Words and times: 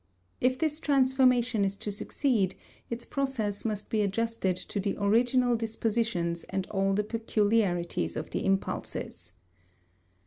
If 0.39 0.57
this 0.57 0.79
transformation 0.79 1.63
is 1.63 1.77
to 1.77 1.91
succeed 1.91 2.55
its 2.89 3.05
process 3.05 3.63
must 3.63 3.91
be 3.91 4.01
adjusted 4.01 4.57
to 4.57 4.79
the 4.79 4.97
original 4.99 5.55
dispositions 5.55 6.43
and 6.45 6.65
all 6.71 6.95
the 6.95 7.03
peculiarities 7.03 8.17
of 8.17 8.31
the 8.31 8.43
impulses. 8.43 9.33